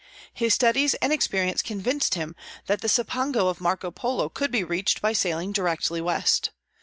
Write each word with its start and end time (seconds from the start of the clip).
His 0.33 0.55
studies 0.55 0.95
and 0.95 1.13
experience 1.13 1.61
convinced 1.61 2.15
him 2.15 2.35
that 2.65 2.81
the 2.81 2.87
Cipango 2.89 3.47
of 3.51 3.61
Marco 3.61 3.91
Polo 3.91 4.29
could 4.29 4.49
be 4.49 4.63
reached 4.63 4.99
by 4.99 5.13
sailing 5.13 5.51
directly 5.51 6.01
west. 6.01 6.49